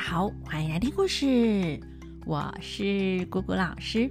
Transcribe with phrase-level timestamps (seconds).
[0.00, 1.78] 好，欢迎来听故事。
[2.24, 4.10] 我是姑姑老师。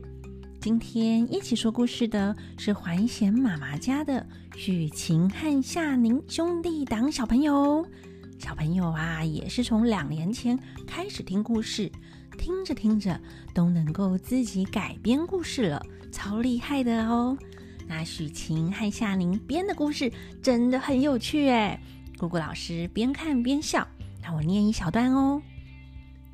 [0.61, 4.25] 今天一起说故事的是环贤妈妈家的
[4.55, 7.83] 许晴和夏宁兄弟党小朋友。
[8.37, 11.91] 小朋友啊，也是从两年前开始听故事，
[12.37, 13.19] 听着听着
[13.51, 17.35] 都能够自己改编故事了，超厉害的哦。
[17.87, 20.09] 那许晴和夏宁编的故事
[20.41, 21.81] 真的很有趣哎，
[22.19, 23.85] 姑姑老师边看边笑。
[24.21, 25.41] 让我念一小段哦。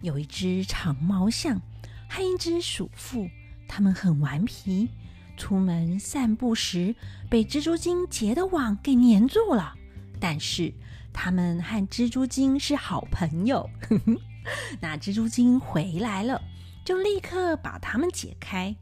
[0.02, 1.62] 有一只长毛象
[2.10, 3.30] 和一只鼠妇，
[3.68, 4.90] 它们很顽皮。
[5.38, 6.96] 出门散步时，
[7.30, 9.74] 被蜘蛛精结的网给粘住了。
[10.20, 10.74] 但是，
[11.12, 13.70] 它们和蜘蛛精是好朋友。
[14.80, 16.42] 那蜘蛛精回来了，
[16.86, 18.74] 就立刻把它们解开。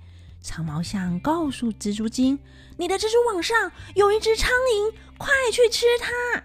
[0.41, 2.37] 长毛象告诉蜘蛛精
[2.77, 6.43] ：“你的蜘蛛网上有一只苍蝇，快去吃它。”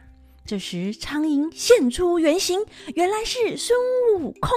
[0.48, 2.58] 这时，苍蝇现出原形，
[2.94, 3.78] 原来是孙
[4.16, 4.50] 悟空。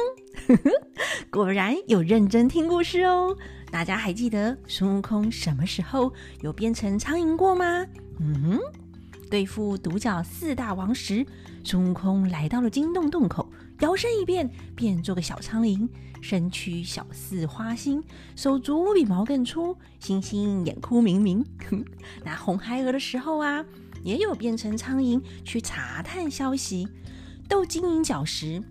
[1.30, 3.36] 果然有认真听故事哦。
[3.70, 7.86] 大家还记得孙悟空什么时候有变成苍蝇过吗？
[8.22, 8.58] 嗯，
[9.30, 11.26] 对付独角四大王时，
[11.66, 13.52] 孙悟空来到了金洞洞口，
[13.82, 15.86] 摇身一变，变做个小苍蝇，
[16.22, 18.02] 身躯小似花心，
[18.38, 21.46] 手足比毛更粗，星星眼哭明明。
[22.24, 23.66] 那红孩儿的时候啊。
[24.04, 26.88] 也有变成苍蝇去查探消息，
[27.48, 28.62] 斗金银角时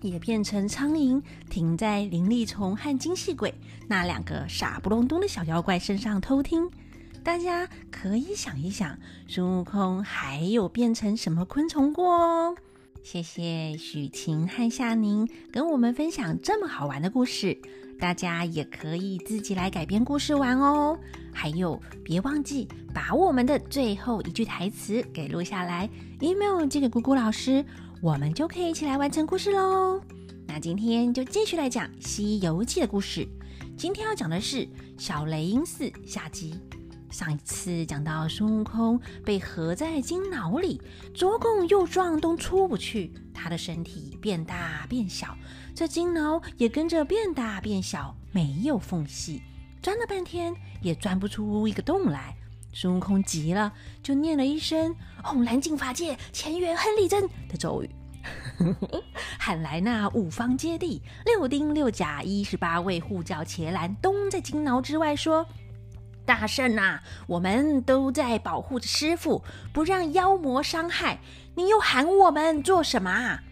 [0.00, 3.54] 也变成苍蝇，停在灵力虫和金细鬼
[3.88, 6.68] 那两个傻不隆咚的小妖怪身上偷听。
[7.22, 12.56] 大家可以想一想，孙悟空还有变成什么昆虫过哦？
[13.04, 17.56] 谢谢许晴和夏宁跟我们分享这么好玩的故事。
[18.02, 20.98] 大家也可以自己来改编故事玩哦。
[21.32, 27.64] 还有，别忘记把我们的最后一句台词给录下来，email 寄给姑姑老师，
[28.00, 30.00] 我们就可以一起来完成故事喽。
[30.48, 33.24] 那今天就继续来讲《西游记》的故事。
[33.76, 36.58] 今天要讲的是小雷音寺下集。
[37.08, 40.80] 上一次讲到孙悟空被合在金牢里，
[41.14, 45.36] 左拱右撞都出不去，他的身体变大变小，
[45.74, 49.42] 这金牢也跟着变大变小，没有缝隙，
[49.82, 52.36] 钻了半天也钻不出一个洞来。
[52.72, 54.94] 孙悟空急了，就念了一声
[55.24, 57.90] “红蓝净法界，乾元亨利贞”的咒语，
[59.38, 65.44] 喊来那五方揭谛、六丁六甲一十八位护教伽蓝，都在金牢之外说。
[66.32, 71.20] 大圣啊，我们都在保护着师傅，不让妖魔伤害。
[71.56, 73.42] 你又喊我们做什么啊？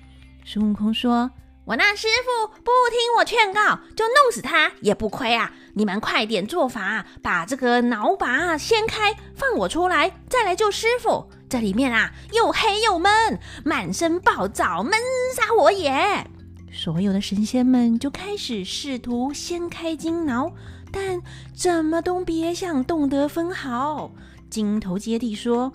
[0.46, 1.30] 孙悟空说
[1.66, 5.52] ：“我那师傅不听我劝告，就弄死他也不亏啊！
[5.74, 11.28] 你们快点做法，把这个脑把掀开，放我出来，再来救师傅。
[11.50, 14.94] 这里面啊，又黑又闷，满身暴躁，闷
[15.36, 16.26] 杀我也。”
[16.72, 20.50] 所有的神仙们就开始试图掀开金挠。
[20.92, 21.20] 但
[21.54, 24.10] 怎么都别想动得分毫。
[24.48, 25.72] 金头接地说：“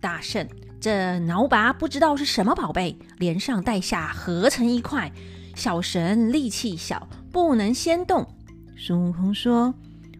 [0.00, 0.46] 大圣，
[0.80, 5.10] 这挠拔不知道是什么宝贝，连上带下合成一块。
[5.54, 8.26] 小神力气小，不能先动。”
[8.76, 9.74] 孙悟空说：“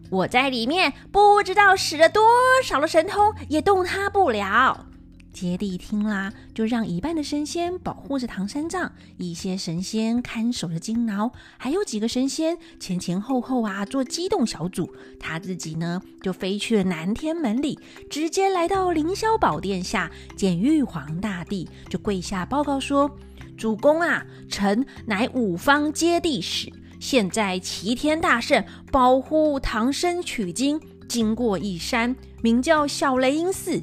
[0.09, 2.23] 我在里面不知道使了多
[2.63, 4.87] 少的神通，也动他不了。”
[5.31, 14.91] 接地听啦，就让一半的神仙保护着唐三藏，一些神仙看守着金牢，还有几个神仙前前后后啊做机动小组。
[15.19, 17.79] 他自己呢，就飞去了南天门里，
[18.09, 23.09] 直接来到凌霄宝殿下见玉皇大帝，就跪下报告说
[23.57, 33.81] ：“主公啊，臣乃五方接地使，现在齐天大圣保护唐僧取经，经过一山，名叫小雷音寺。”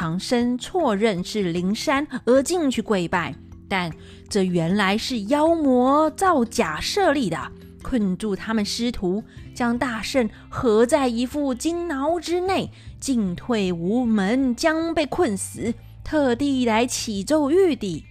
[0.00, 3.34] 唐僧错认是灵山而进去跪拜，
[3.68, 3.92] 但
[4.28, 7.36] 这原来是妖魔造假设立的，
[7.82, 12.70] 困住他们师徒，将大圣合在一副金牢之内，
[13.00, 15.74] 进退无门，将被困死。
[16.04, 18.04] 特地来启奏玉帝。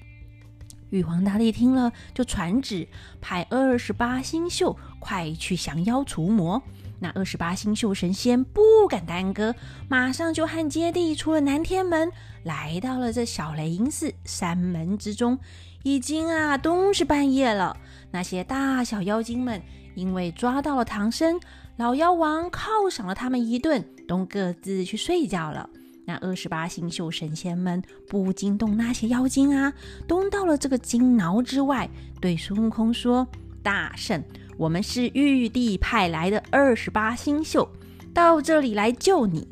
[0.90, 2.86] 玉皇大帝听了，就传旨
[3.22, 6.62] 派二十八星宿快去降妖除魔。
[7.00, 9.54] 那二十八星宿神仙不敢耽搁，
[9.88, 12.12] 马上就和接地出了南天门，
[12.44, 15.38] 来到了这小雷音寺山门之中。
[15.84, 17.78] 已经啊，都是半夜了。
[18.12, 19.62] 那些大小妖精们
[19.96, 21.40] 因为抓到了唐僧，
[21.78, 25.70] 老妖王犒赏了他们一顿，都各自去睡觉了。
[26.04, 29.72] 那二十八星宿神仙们不惊动那些妖精啊，
[30.08, 31.90] 都到了这个金牢之外，
[32.20, 33.26] 对孙悟空说
[33.62, 34.22] ：“大圣。”
[34.58, 37.68] 我们是玉帝派来的二十八星宿，
[38.14, 39.48] 到这里来救你。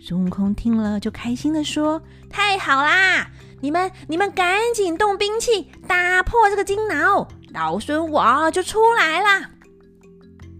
[0.00, 3.30] 孙悟空听了就开心的说：“太好啦！
[3.60, 9.50] 你们你们赶紧动兵器，打破这个金挠，老孙我就出来啦！”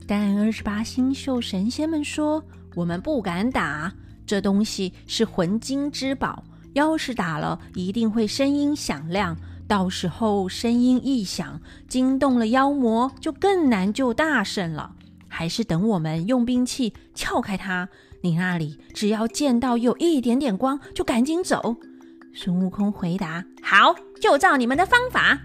[0.07, 2.45] 但二十八星宿神仙们说
[2.77, 3.93] ：“我们不敢打，
[4.27, 6.45] 这东西是魂金之宝，
[6.75, 9.37] 要是打了，一定会声音响亮。
[9.71, 14.97] 到时候声音一响，惊动了妖魔，就更难救大圣了。
[15.29, 17.89] 还是等我们用兵器撬开它。
[18.23, 21.77] 你那里只要见到有一点点光，就赶紧走。”
[22.35, 25.39] 孙悟空回答：“好，就照你们的方法。”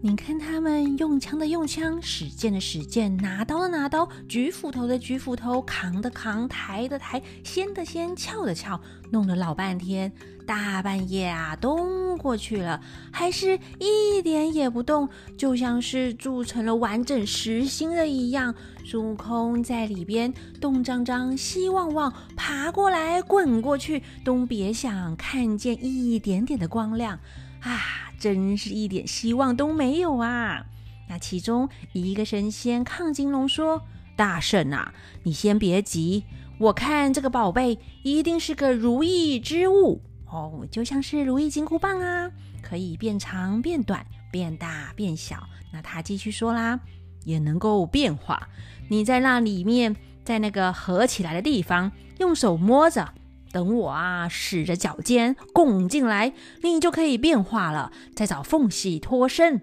[0.00, 8.80] 你看他们用枪的用枪，使剑的使剑，拿刀的拿刀，举斧头的举斧头，扛的扛，抬的抬，掀的掀，撬的撬，
[9.10, 10.12] 弄了老半天，
[10.46, 12.80] 大半夜啊，动过去了，
[13.10, 18.54] 还是一点也不动，就像是铸成了完整实心的一样。
[18.84, 27.18] 孙悟空在里边东张张，西望望，爬过来，滚过去，都别想看见一点点的光亮
[27.60, 28.07] 啊！
[28.18, 30.66] 真是一点希望都没有啊！
[31.08, 33.82] 那其中一个神仙亢金龙说
[34.16, 34.92] ：“大圣啊，
[35.22, 36.24] 你先别急，
[36.58, 42.30] 我看这个宝贝一定是个如意之物哦，就像是如意金箍棒啊，
[42.60, 45.42] 可以变长变短，变大变小。”
[45.72, 46.80] 那他继续说啦
[47.24, 48.48] ：“也能够变化，
[48.88, 49.94] 你在那里面，
[50.24, 53.14] 在那个合起来的地方，用手摸着。”
[53.52, 57.92] 等我啊，使着脚尖拱进来，你就可以变化了。
[58.14, 59.60] 再找缝隙脱身。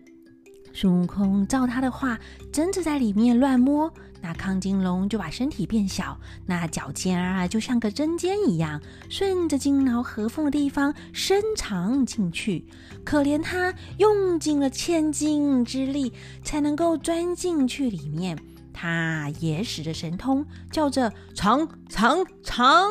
[0.73, 2.19] 孙悟空照他的话，
[2.51, 3.89] 真的在里面乱摸，
[4.21, 12.65] 那亢金龙就把身体变小，那脚尖啊就像个针尖一样，顺着金挠合缝的地方伸长进去。
[13.05, 16.11] 可怜他用尽了千斤之力，
[16.43, 18.37] 才能够钻进去里面。
[18.73, 22.89] 他也使着神通，叫着长长长。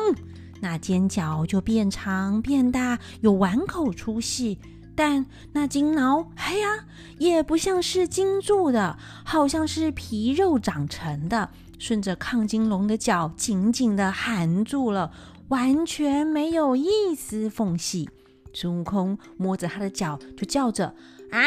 [0.61, 4.57] 那尖角就变长变大，有碗口粗细，
[4.95, 6.85] 但那金挠，哎呀，
[7.17, 11.49] 也不像是金铸的，好像是皮肉长成的。
[11.77, 15.11] 顺着亢金龙的脚紧紧的含住了，
[15.49, 18.09] 完全没有一丝缝隙。
[18.53, 20.95] 孙悟空摸着他的脚，就叫着
[21.31, 21.43] ：“啊，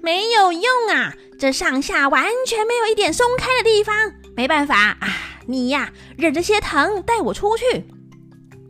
[0.00, 0.62] 没有用
[0.92, 1.12] 啊！
[1.36, 4.14] 这上下完全没有一点松开的地方。
[4.36, 5.08] 没办法啊，
[5.46, 7.84] 你呀，忍着些疼，带我出去。”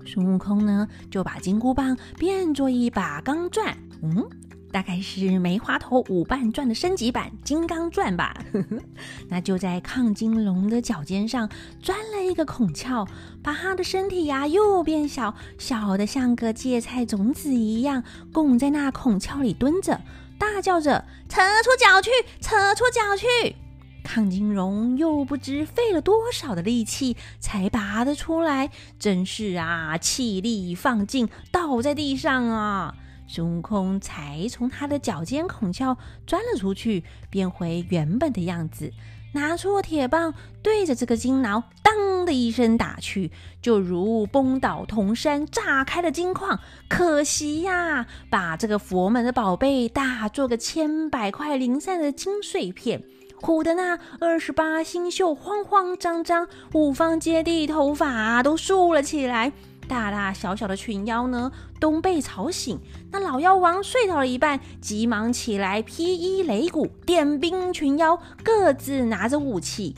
[0.07, 4.29] 孙悟空呢，就把金箍棒变作一把钢钻，嗯，
[4.71, 8.37] 大概是梅花头五瓣钻的升级版金刚钻吧。
[9.29, 11.49] 那就在亢金龙的脚尖上
[11.81, 13.07] 钻了一个孔窍，
[13.43, 18.03] 把他的身体呀又变小，小的像个芥菜种子一样，
[18.33, 20.01] 拱在那孔窍里蹲着，
[20.39, 22.11] 大叫着：“扯出脚去，
[22.41, 23.57] 扯出脚去！”
[24.05, 32.95] 亢金龙又不知费了多少的力气才拔得出来，真是啊，气力放尽，倒在地上啊！
[33.27, 35.97] 孙悟空才从他的脚尖孔窍
[36.27, 38.93] 钻了出去，变回原本的样子，
[39.33, 46.61] 拿出铁棒对着这个金挠，当的一声打去，就如崩倒铜山，炸开了金矿。
[46.87, 53.03] 可惜呀，把这个佛门的宝贝打做个千百块零散的金碎片。
[53.41, 59.53] 苦得那二十八星宿慌慌张张，五方揭谛头发都竖了起来。
[59.87, 62.81] 大大小小的群妖呢，都被吵醒。
[63.11, 69.95] 那老妖王睡到了一半，急忙起来披衣擂鼓，点兵群妖，各自拿着武器。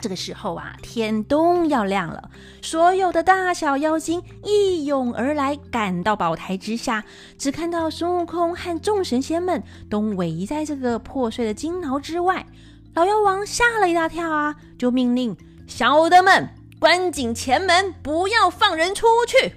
[0.00, 2.30] 这个时候啊，天都要亮了，
[2.62, 7.04] 所有的大小妖精一涌而来，赶到宝台之下，
[7.36, 12.46] 只看到孙悟空和众神仙们都围在这个破碎的金牢之外。
[12.94, 19.52] 老妖王吓了一大跳啊，就命令小的们关紧前门，不要放人出去。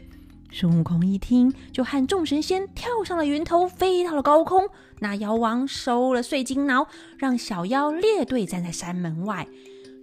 [0.52, 4.70] 孙悟空一听，就和众神仙跳上了云头，飞到了高空。
[5.00, 9.48] 那妖王收了碎金挠，让小妖列队站在山门外。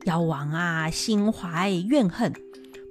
[0.04, 2.33] 妖王啊，心怀怨恨，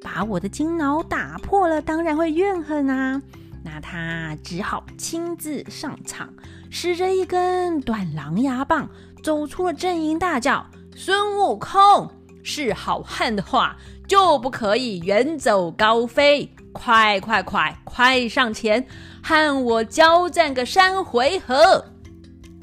[0.01, 3.21] 把我的金脑打破了，当然会怨恨啊。
[3.63, 6.31] 那他只好亲自上场，
[6.69, 8.89] 使着一根短狼牙棒，
[9.23, 12.09] 走出了阵营，大叫：“孙悟空
[12.43, 13.75] 是好汉的话，
[14.07, 18.85] 就不可以远走高飞，快快快快上前，
[19.21, 21.83] 和我交战个三回合！”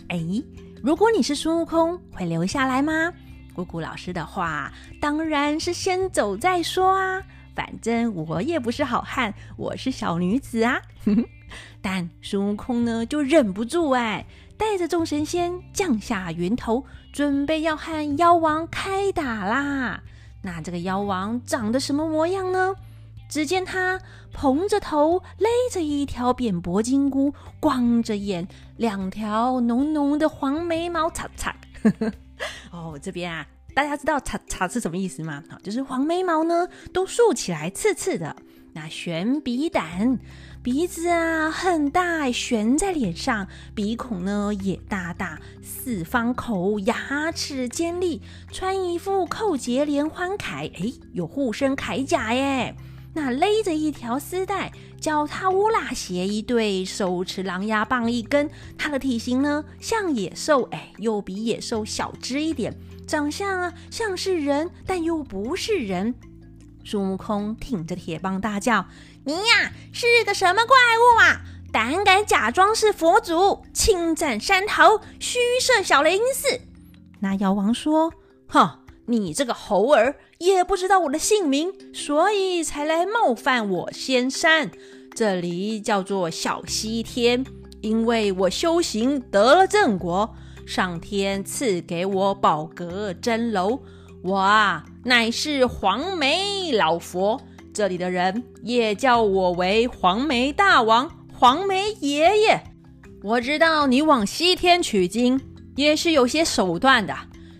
[0.08, 0.18] 哎，
[0.82, 3.12] 如果你是孙悟空，会留下来吗？
[3.56, 4.70] 姑姑老师的话，
[5.00, 7.22] 当然是先走再说啊。
[7.54, 10.82] 反正我也不是好汉，我是小女子啊。
[11.80, 14.26] 但孙悟空呢，就忍不住哎，
[14.58, 16.84] 带着众神仙降下云头，
[17.14, 20.02] 准备要和妖王开打啦。
[20.42, 22.74] 那这个妖王长得什么模样呢？
[23.26, 23.98] 只见他
[24.34, 28.46] 蓬着头，勒着一条扁脖金箍，光着眼，
[28.76, 31.56] 两条浓浓的黄眉毛，擦擦。
[32.70, 35.42] 哦，这边啊，大家知道“擦擦”是什么意思吗？
[35.48, 38.36] 好，就是黄眉毛呢都竖起来，刺刺的。
[38.74, 40.18] 那悬鼻胆，
[40.62, 48.20] 鼻子啊很大，悬在脸上，鼻孔呢也大大，四方口，牙齿尖利，
[48.52, 52.76] 穿一副扣结连环铠，哎，有护身铠甲耶。
[53.16, 54.70] 那勒着一条丝带，
[55.00, 58.50] 脚踏乌拉鞋一对，手持狼牙棒一根。
[58.76, 66.14] 他的体型呢像野兽，哎，又比野兽小只一点，长相啊像是人，但又不是人。
[66.84, 68.84] 孙悟空挺着铁棒大叫
[69.24, 71.40] ：“你呀是个什么怪物啊？
[71.72, 76.60] 胆敢假装是佛祖，侵占山头，虚设小雷音寺！”
[77.20, 78.12] 那妖王说
[78.46, 84.70] ：“哼。”你这个猴儿也不知道我的姓名，所以才来冒犯我仙山。
[85.14, 87.44] 这里叫做小西天，
[87.80, 90.34] 因为我修行得了正果，
[90.66, 93.80] 上天赐给我宝阁真楼。
[94.22, 97.40] 我啊，乃是黄眉老佛，
[97.72, 102.62] 这里的人也叫我为黄眉大王、黄眉爷爷。
[103.22, 105.40] 我知道你往西天取经
[105.76, 107.14] 也是有些手段的。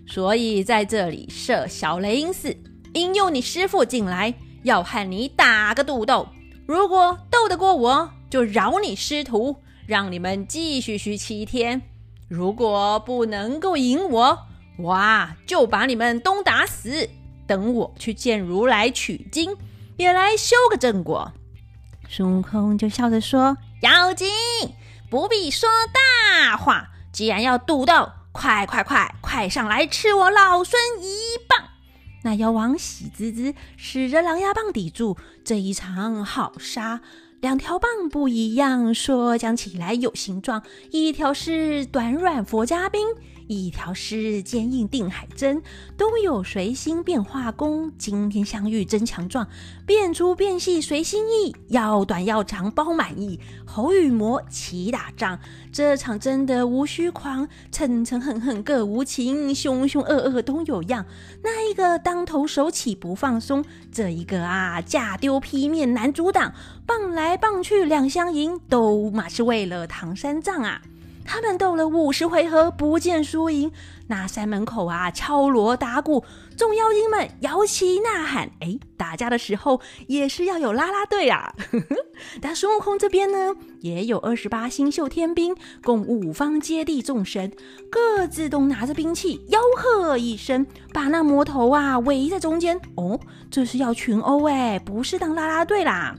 [0.08, 2.56] 所以在这里设小雷音寺，
[2.94, 4.32] 引诱你师父进来，
[4.62, 6.28] 要和你打个赌斗。
[6.64, 11.80] 如果斗得过我，就饶你师徒，让你们继续续七天；
[12.28, 14.38] 如果不能够赢我，
[14.78, 17.08] 我就把你们都打死。
[17.46, 19.56] 等我去见如来取经，
[19.96, 21.32] 也来修个正果。
[22.08, 24.28] 孙悟空就笑着说：“妖精，
[25.10, 31.70] 不必说大话，既然要斗斗。”快快快快上来吃我老孙一棒！
[32.22, 37.00] 那妖王喜滋滋，使着狼牙棒抵住这一场好杀。
[37.40, 43.08] 两条棒不一样，说讲起来有形状，一条是短软佛家兵。
[43.48, 45.62] 一条是坚硬定海针，
[45.96, 47.92] 都有随心变化功。
[47.96, 49.46] 今天相遇真强壮，
[49.86, 53.38] 变粗变细随心意，要短要长包满意。
[53.64, 55.38] 猴与魔齐打仗，
[55.70, 61.04] 这场真的无虚狂，诚诚恨恨各无情，凶凶恶恶都有样。
[61.42, 66.52] 那一个当头手起不放松，这一个啊架丢劈面难阻挡，
[66.84, 70.82] 棒来棒去两相迎，都嘛是为了唐三藏啊。
[71.26, 73.70] 他们斗了五十回合，不见输赢。
[74.08, 76.24] 那山门口啊，敲锣打鼓，
[76.56, 78.48] 众妖精们摇旗呐喊。
[78.60, 81.52] 哎，打架的时候也是要有啦啦队啊。
[82.40, 87.52] 但孙悟空这边呢，也有二十八星宿天兵，共五方揭谛众神，
[87.90, 90.64] 各自都拿着兵器，吆喝一声，
[90.94, 92.80] 把那魔头啊围在中间。
[92.94, 93.18] 哦，
[93.50, 96.14] 这是要群殴哎，不是当啦啦队啦。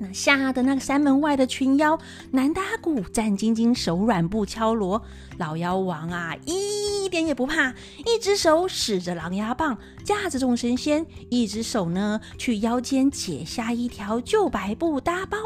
[0.00, 1.98] 那吓得那个山门外的群妖
[2.30, 5.02] 难打鼓，战兢兢，手软不敲锣。
[5.38, 7.74] 老妖王啊，一点也不怕，
[8.06, 15.38] 一只手使着狼牙棒架着众神仙，一只手呢去腰间解下一条旧白布搭包。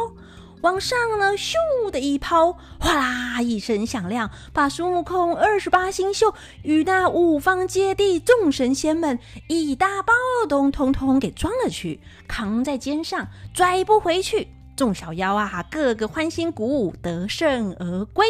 [0.62, 10.12] 往上呢，咻的一抛，哗啦一声响亮，把孙悟空二十八星宿与那五方揭谛众神仙们一大包
[10.49, 14.49] 都通通给装了去，扛在肩上，拽不回去。
[14.76, 18.26] 众小妖啊，个个欢欣鼓舞，得胜而归。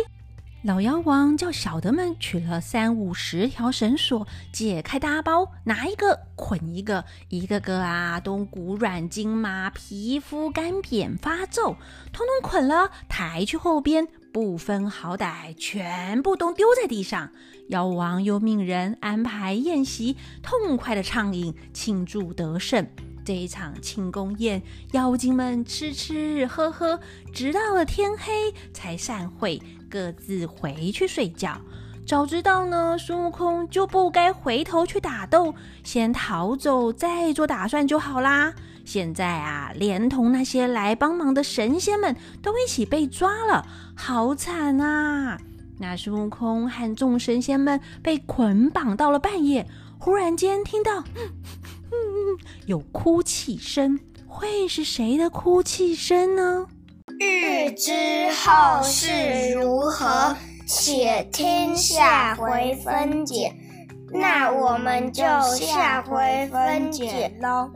[0.63, 11.77] 老妖王叫小的们取了三五十条绳索，解开大包，拿一个捆一个，一个个啊都骨软筋麻，皮肤干扁发皱，
[12.13, 17.31] 通通捆了，抬去后边，不分好歹，全部都丢在地上。
[17.71, 22.87] 妖王又命人安排宴席，痛快的畅饮，庆祝得胜。
[23.25, 26.99] 这一场庆功宴，妖精们吃吃喝喝，
[27.33, 31.61] 直到了天黑才散会，各自回去睡觉。
[32.07, 38.55] 早知道呢，孙悟空就不该回头去打斗，先逃走再做打算就好啦。
[38.87, 45.39] 现在啊，连同那些来帮忙的神仙们都一起被抓了，好惨啊！
[45.79, 49.69] 那孙悟空和众神仙们被捆绑到了半夜，
[49.99, 51.05] 忽然间听到。
[51.21, 56.67] 嗯，有哭泣声，会是谁的哭泣声呢？
[57.23, 57.93] 欲知
[58.45, 60.37] 后事如何，
[60.67, 63.55] 且听下回分解。
[64.13, 65.23] 那我们就
[65.55, 67.71] 下回分解喽，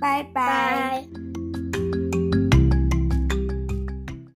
[0.00, 1.04] 拜拜。